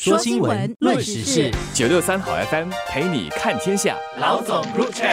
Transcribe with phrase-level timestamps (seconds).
[0.00, 3.96] 说新闻，论时事，九六三好 FM 陪你看天下。
[4.20, 5.08] 老总入场。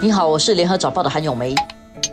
[0.00, 1.52] 你好，我是联合早报的韩永梅。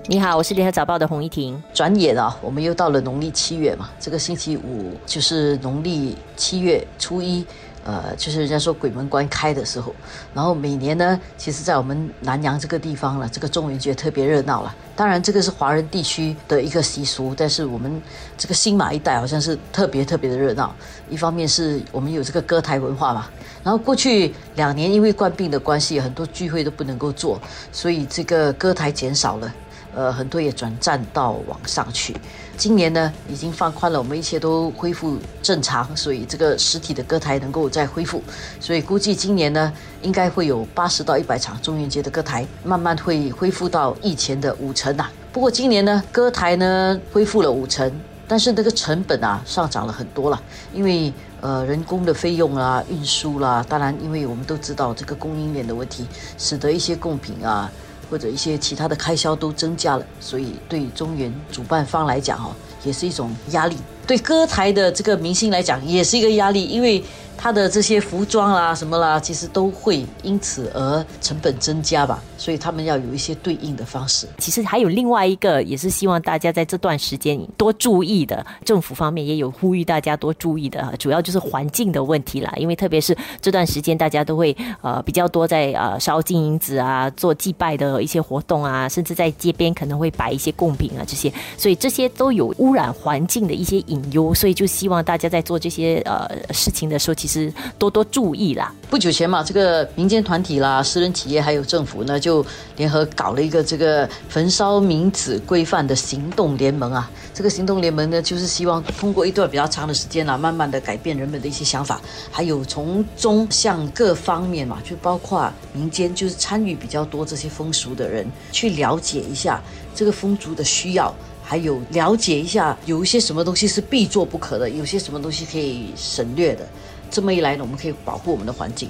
[0.07, 1.61] 你好，我是联合早报的洪一婷。
[1.75, 7.45] 转眼啊，我们又到了农历七月嘛，这个星期五就是农历七月初一。
[7.87, 9.95] 呃，就是人家说鬼门关开的时候，
[10.33, 14.75] 然后每年呢，其实，在我们南阳这个地方了，这个中元节特别热闹了。
[14.93, 18.01] 当然，这个是华人地区的一个习俗，但是我们
[18.37, 20.75] 这个新马一带好像是特别特别的热闹。
[21.09, 23.29] 一方面是我们有这个歌台文化嘛，
[23.63, 27.39] 然后过去两年因为冠病的关系，很多聚会都不能够做，
[27.71, 29.53] 所以这个歌台减少了。
[29.97, 32.15] 呃，很多也转战到网上去。
[32.55, 38.21] 今年呢，已经放宽了，我们一切都恢复正常，所以这个实体的歌台能够再恢复。
[38.59, 39.73] 所以估计今年呢，
[40.03, 45.09] 应该会有八十到一百场中元节的歌台，慢慢会恢复到以前的五成呐。
[45.33, 47.91] 不过今年呢，歌台呢恢复了五成，
[48.27, 50.39] 但是那个成本啊上涨了很多了，
[50.71, 51.11] 因为
[51.41, 56.05] 呃人工的费用啦、运输啦，当然因为我们都知道这个供应链的问题，
[56.37, 57.71] 使得一些贡品啊。
[58.09, 63.77] 或者一些其他的开销都增加了，所以对中原主办方来讲，哈，也是一种压力。
[64.05, 67.03] 对歌台的这个明星来讲，也是一个压力，因为。
[67.39, 74.27] 他的这些服装啦、什么啦，其实都会因此而成本增加吧，所以他们要有一些对应的方式。
[74.37, 82.53] 其实还有另外一个，也是希望大家在这段时间多注意的，政府方面也有呼吁大家多注意的，主要就是环境的问题啦。
[82.57, 98.73] 因为特别是这段时间，大家都会呃比较多在呃烧金银纸啊，做祭拜的一些活动啊，甚至在街边可能会摆一些贡品啊这些，所以这些都有污染环境的一些隐忧，所以就希望大家在做这些呃事情的时候，其实多多注意啦。
[98.89, 107.09] 不久前嘛，这个民间团体啦、私人企业还有政府呢，就就联合搞了一个这个焚烧冥纸规范的行动联盟啊。
[107.33, 119.61] 这个行动联盟呢，就是希望通过一段比较长的时间啦，慢慢的改变人们的一些想法，还有从中向各方面嘛，就包括民间，就是参与比较多这些风俗的人，去了解一下
[119.95, 121.15] 这个风俗的需要。
[121.49, 126.67] 还有了解一下，有一些什么东西是必做不可的，有些什么东西可以省略的。
[127.09, 128.89] 这么一来呢，我们可以保护我们的环境。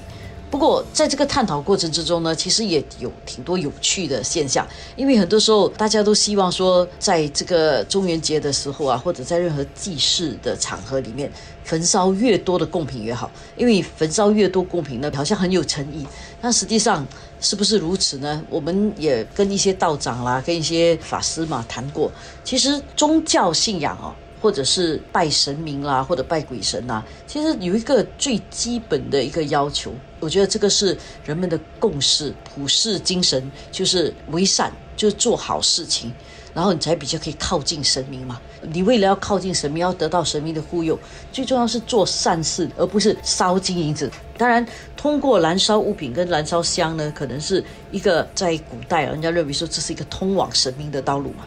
[0.50, 4.66] 不过，在这个探讨过程之中呢，其实也有挺多有趣的现象。
[4.96, 11.30] 因为很多时候，大家都希望说，在这个中元节的时候啊，或者在任何祭祀的场合里面，
[11.64, 13.30] 焚烧越多的贡品越好。
[13.56, 16.06] 因为焚烧越多贡品呢，好像很有诚意。
[16.40, 17.06] 那实际上
[17.40, 18.42] 是不是如此呢？
[18.48, 22.10] 我们也跟一些道长啦，跟一些法师嘛谈过。
[22.42, 24.14] 其实宗教信仰哦。
[24.40, 36.12] 或者是拜神明啦，或者拜鬼神呐，其实有一个最基本的一个要求，我觉得这个是人们的共识、普世精神，就是为善，就是做好事情，
[36.54, 38.40] 然后你才比较可以靠近神明嘛。
[38.62, 40.98] 你为了要靠近神明，要得到神明的护佑，
[41.32, 44.10] 最重要是做善事，而不是烧金银子。
[44.36, 44.64] 当然，
[44.96, 47.62] 通过燃烧物品跟燃烧香呢，可能是
[47.92, 51.46] 一个在古代人家认为说这是一个通往神明的道路嘛。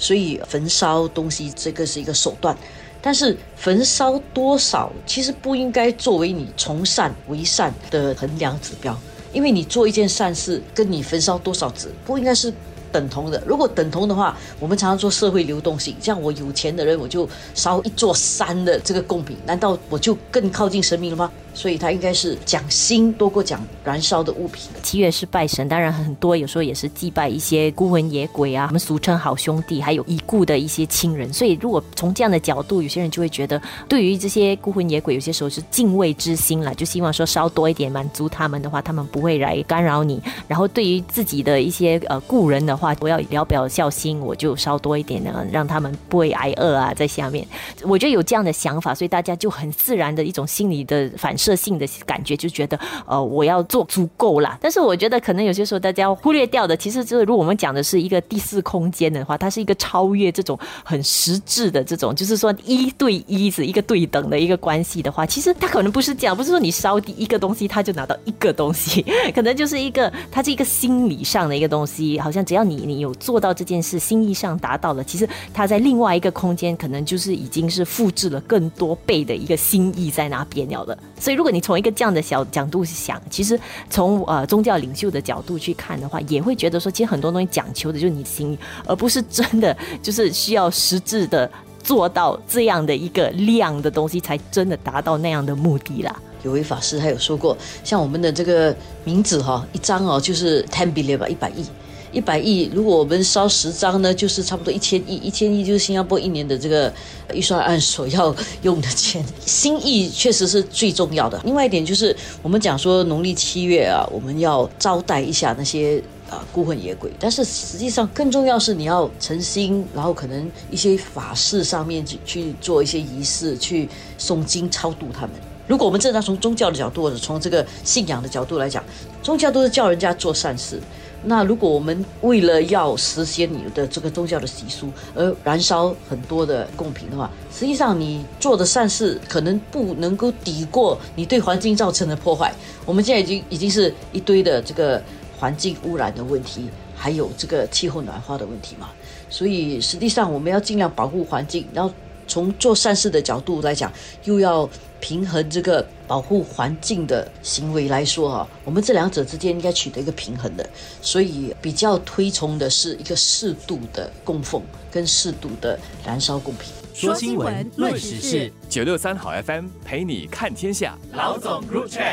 [0.00, 2.56] 所以焚烧东西这个是一个手段，
[3.00, 8.98] 但是焚烧多少其实不应该作为你从善为善的衡量指标，
[9.32, 12.52] 因为你做一件善事跟你焚烧多少纸不应该是
[12.90, 13.40] 等同的。
[13.46, 21.30] 如果等同的话，我们常常说社会流动性，像我有钱的人我就烧一座山的这个贡品，难道我就更靠近神明了吗？
[21.54, 24.70] 所以它应该是讲心多过讲燃烧的物品。
[24.82, 31.32] 七月是拜神，当然很多有时候也是祭拜一些孤魂野鬼啊，我们俗称好兄弟，还有已故的一些亲人。
[31.32, 40.22] 所以如果从这样的角度，有些人就会觉得，对于这些孤魂野鬼，有些时候是敬畏之心了，就希望说烧多一点，满足他们的话，他们不会来干扰你。
[40.46, 47.46] 然后对于自己的一些呃故人的话，我要聊表孝心，我就烧多一点呢，让他们不会挨饿啊，在下面。
[47.82, 51.36] 我觉得有这样的想法，所以大家就很自然的一种心理的反。
[51.40, 54.58] 设性的感觉就觉得，呃，我要做足够啦。
[54.60, 69.04] 但是我觉得可能有些时候大家忽略掉的，其实就是如果我们讲的是一个第四空间的话，它是一个超越这种很实质的这种，就是说一对一是一个对等的一个关系的话，其实它可能不是这样，不是说你烧第一个东西他就拿到一个东西，
[69.34, 80.96] 可能就是一个它是一个心理上的一个东西，好像只要你你有做到这件事，心意上达到了，其实它在另外一个空间可能就是已经是复制了更多倍的一个心意在那边了的。
[81.18, 83.56] 所以，所以如果你从一个这样的小角度想，其实
[83.88, 91.48] 从呃宗教领袖的角度去看的话，也会觉得说，其实很多东西讲求的就是你的心意，而不是真的就是需要实质的
[91.84, 96.20] 做到这样的一个量的东西，才真的达到那样的目的啦。
[96.42, 101.64] 有位法师他有说过，像我们的这个名字哈，一张哦就是 ten billion 吧，一百亿。
[102.12, 106.92] 一百亿，如果我们烧十张呢，就是差不多一千亿，一千亿就是新加坡一年的这个
[107.32, 109.24] 预算案所要用的钱。
[109.46, 111.40] 心意确实是最重要的。
[111.44, 125.30] 另外一点就是，我们讲说农历七月啊，我们要招待一下那些啊孤魂野鬼，但是实际上更重要是你要诚心，然后可能一些法事上面去去做一些仪式，去诵经超度他们。
[125.68, 128.82] 如果我们正常从宗教的角度或者从这个信仰的角度来讲，
[129.22, 130.80] 宗教都是叫人家做善事。
[131.22, 142.52] 那如果我们为了要实现你的这个宗教的习俗而燃烧很多的贡品的话，实际上你做的善事可能不能够抵过你对环境造成的破坏。
[142.86, 145.02] 我们现在已经已经是一堆的这个
[145.38, 148.88] 环境污染的问题，还有这个气候暖化的问题嘛。
[149.28, 151.92] 所以实际上我们要尽量保护环境，然后
[152.30, 153.92] 从做善事的角度来讲，
[154.24, 154.70] 又要。
[155.02, 166.70] 平衡这个保护环境的行为来说啊，我们这两者之间应该取得一个平衡的，所以比较推崇的是一个适度的供奉跟适度的燃烧贡品。
[166.92, 170.98] 说新闻，论时事，九六三好 FM 陪你看天下。
[171.14, 172.04] 老总入场。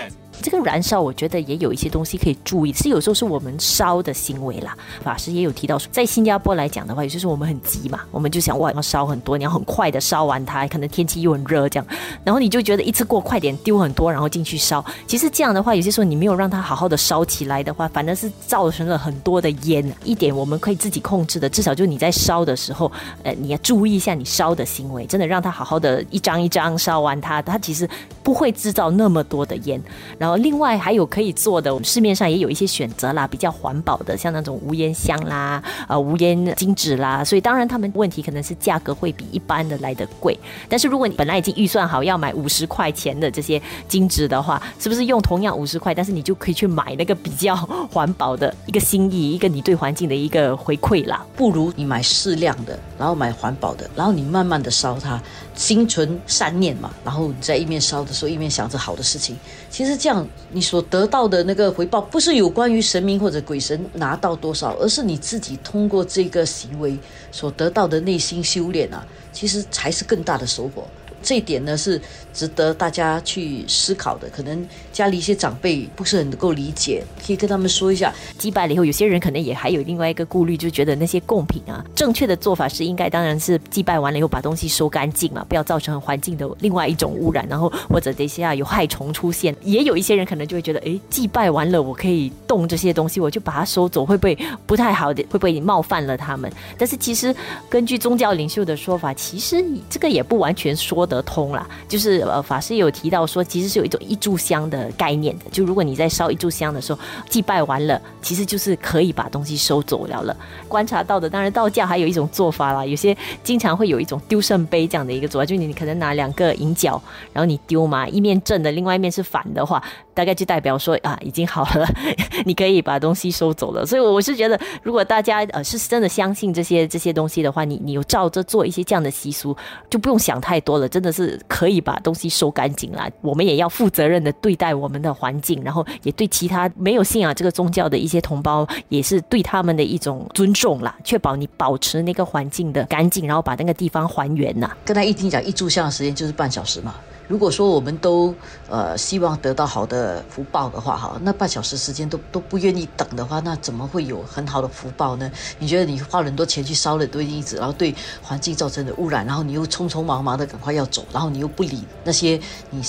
[0.42, 4.76] 这个燃烧，我觉得也有一些东西可以注意，是有时候是我们烧的行为啦。
[5.04, 11.88] 法师也有提到说，在新加坡来讲的话，有些时候我们很急嘛，我们就想哇要烧很多，你要很快的烧完它，可能天气又很热这样，
[12.24, 14.84] 然后你就觉得一次过快点丢很多，然后进去烧。
[15.06, 19.84] 其实这样的话，有些时候你没有让它好好的烧起来的话，反而是造成了很多的烟。
[20.04, 22.92] 一点我们可以自己控制的，至少就你在烧的时候，
[23.24, 27.88] 呃，你要注意一下你烧的行为，真的让它好好的一张一张烧完它，它其实
[28.28, 29.82] 不会制造那么多的烟。
[30.18, 37.24] 然后另外还有可以做的，市面上也有一些选择啦，比较环保的，像那种无烟香啦，呃，无烟金纸啦。
[37.24, 40.38] 所以当然他们问题可能是价格会比一般的来的贵。
[40.68, 47.56] 但是如果你本来已经预算好要买五十块钱的这些金纸的话，是不是用同样五十块，但是你就可以去买那个比较
[47.90, 51.26] 环保的一个心意，一个你对环境的一个回馈啦？
[51.38, 55.18] 不如你买适量的，然后买环保的，然后你慢慢的烧它，
[55.56, 59.38] 心存善念嘛，然后你在一面烧的所以，一面想着好的事情。
[59.70, 60.28] 其实这样。
[60.52, 66.98] 你所得到的那个回报，不是有关于神明或者鬼神拿到多少，而是你自己通过这个行为
[67.32, 70.88] 所得到的内心修炼啊，其实才是更大的收获。
[71.28, 72.02] 这一点呢是
[72.34, 74.30] 值得大家去思考的。
[74.30, 78.14] 可能家里一些长辈不是很能够理解，可以跟他们说一下。
[78.38, 89.54] 祭拜了以后，有些人可能也还有另外一个顾虑，就觉得那些贡品啊，正确的做法是应该当然是祭拜完了以后把东西收干净嘛，不要造成环境的另外一种污染，然后或者等一下有害虫出现。
[89.64, 95.22] 也有一些人可能就会觉得，哎，祭拜完了我可以动这些东西，我就把它收走，会不会不太好的？
[95.24, 96.50] 会不会冒犯了他们？
[96.78, 97.36] 但是其实
[97.70, 101.68] 根据宗教领袖的说法，其实这个也不完全说得得通啦。
[101.88, 105.46] 就是呃，法师有提到说，其实是有一种一炷香的概念的。
[105.52, 107.00] 就如果你在烧一炷香的时候，
[107.30, 110.36] 祭拜完了，其实就是可以把东西收走了了。
[110.68, 117.02] 观察到的，当然道教还有一种做法啦，有些经常会有一种丢圣杯这样的一个做法，就你可能拿两个银角，
[117.34, 119.82] 然后你丢嘛，一面正的，另外一面是反的话，
[120.18, 121.88] 大概就代表说啊，已经好了，
[122.44, 123.86] 你可以把东西收走了。
[123.86, 129.56] 所以我是觉得，如果大家呃是真的相信这些这些东西的话，你你有照着做一些这样的习俗，
[129.90, 131.40] 就不用想太多了，真的是。
[131.48, 133.10] 可以把东西收干净啦。
[133.22, 140.96] 我们也要负责任的对待我们的环境，然后也对其他没有信仰这个宗教的一些同胞，也是对他们的一种尊重啦。
[141.04, 144.70] 确保你保持那个环境的干净，然后把那个地方还原呐。
[144.86, 146.96] 跟他一听讲一炷香的时间就是半小时嘛。
[147.28, 148.34] 如果说我们都
[148.70, 155.32] 呃希望得到好的福报的话，哈，那半小时时间都都不愿意等的话，那怎么会有很好的福报呢？
[155.60, 162.82] 你觉得你花很多钱去烧了堆金子，然后对环境造成的污染，然后你又匆匆忙忙的赶快要走，然后你又不理那些你。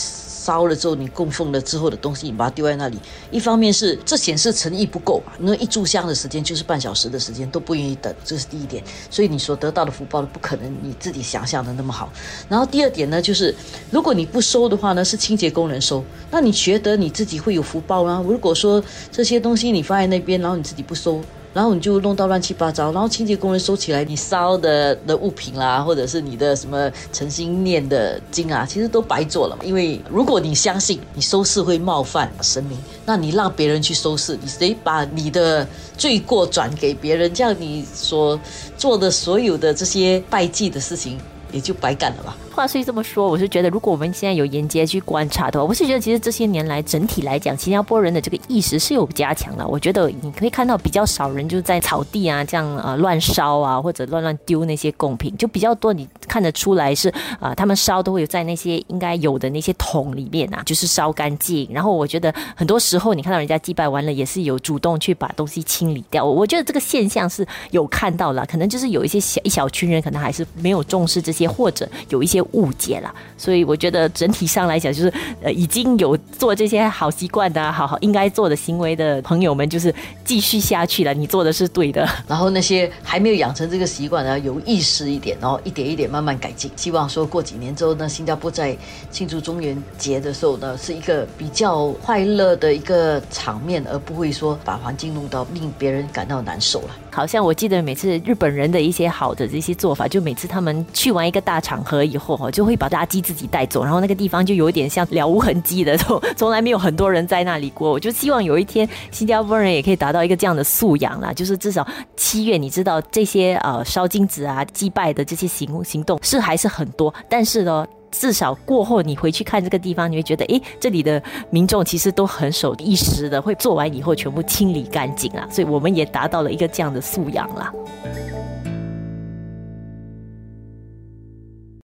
[0.48, 2.98] 烧了之后，你供奉了之后的东西，你把它丢在那里。
[3.30, 8.82] 一方面是这显示诚意不够嘛，那一炷香的时间就是半小时的时间，都不愿意等，这是第一点。
[9.10, 12.10] 所以你所得到的福报不可能你自己想象的那么好。
[12.48, 13.54] 然后第二点呢，就是
[13.90, 18.24] 如果你不收的话呢，是清洁工人收，那你觉得你自己会有福报吗？
[18.26, 21.20] 如果说这些东西你放在那边，然后你自己不收。
[21.54, 29.64] 然后你就弄到乱七八糟，然后清洁工人收起来，你烧的的物品啦，或者是你的什么诚心念的经啊，其实都白做了嘛。
[29.64, 35.66] 因为如果你相信你收视会冒犯神明，那你让别人去收视，你得把你的
[35.96, 38.38] 罪过转给别人，这样你所
[38.76, 41.18] 做的所有的这些拜祭的事情
[41.50, 42.36] 也就白干了吧。
[42.58, 49.64] 话虽这么说，我是觉得如果我们现在有沿街去观察的话，我是觉得其实这些年来整体来讲，新加坡人的这个意识是有加强了。
[49.64, 55.92] 我觉得你可以看到比较少人就是在草地啊这样呃乱烧啊，或者乱乱丢那些贡品，就比较多。
[55.92, 61.68] 你看得出来是啊，他们烧都会有在那些应该有的那些桶里面啊，就是烧干净。
[61.72, 66.24] 然后我觉得很多时候你看到人家祭拜完了，也是有主动去把东西清理掉。
[66.24, 73.14] 我觉得这个现象是有看到了，可能就是有一些小一小群人可能还是没有重视这些，或者有一些误解了。
[73.36, 75.12] 所以我觉得整体上来讲，就是
[75.42, 81.14] 呃已经有做这些好习惯的、好好应该做的行为的朋友们，就是继续下去了。
[81.14, 82.08] 你做的是对的。
[82.26, 86.70] 然后那些还没有养成这个习惯的，有意识一点，然后一点一点慢慢改进。
[86.76, 88.76] 希望说过几年之后呢，新加坡在
[89.10, 96.90] 庆祝中元节的时候呢，是一个比较快乐的一个场面，而不会说把环境弄到令别人感到难受了。
[97.18, 107.90] 好像我记得每次日本人的一些好的这些做法，就每次他们去完一个大场合以后哈，就会把垃圾自己带走，然后那个地方就有点像了无痕迹的，从从来没有很多人在那里过。
[107.90, 111.84] 我就希望有一天新加坡人也可以达到一个这样的素养啦，就是至少
[112.16, 117.84] 七月你知道这些呃烧金子啊、祭拜的这些行行动是还是很多，但是呢。
[118.10, 127.72] 至少过后你回去看这个地方，你会觉得，诶，这里的民众其实都很守一时的，会做完以后全部清理干净啊，所以我们也达到了一个这样的素养了。